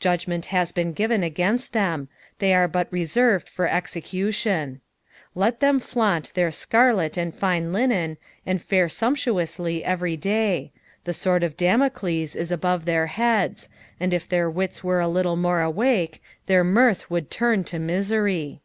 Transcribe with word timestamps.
Judgment 0.00 0.46
has 0.46 0.72
becD 0.72 0.96
given 0.96 1.22
against 1.22 1.72
them, 1.72 2.08
they 2.40 2.52
are 2.52 2.66
but 2.66 2.92
reserved 2.92 3.48
for 3.48 3.68
execution. 3.68 4.80
Let 5.36 5.60
them 5.60 5.78
flaunt 5.78 6.34
their 6.34 6.50
scarlet 6.50 7.16
and 7.16 7.32
fine 7.32 7.72
linen, 7.72 8.16
and 8.44 8.60
fare 8.60 8.88
sumptuously 8.88 9.84
every 9.84 10.16
day; 10.16 10.72
the 11.04 11.14
sword 11.14 11.44
of 11.44 11.56
Damocles 11.56 12.34
is 12.34 12.50
above 12.50 12.84
their 12.84 13.06
heads, 13.06 13.68
and 14.00 14.12
if 14.12 14.28
their 14.28 14.50
wits 14.50 14.80
n 14.84 14.90
ere 14.90 14.98
a 14.98 15.06
little 15.06 15.36
more 15.36 15.60
awake, 15.60 16.20
their 16.46 16.64
mirth 16.64 17.08
would 17.08 17.30
turn 17.30 17.62
to 17.62 17.78
misery. 17.78 18.62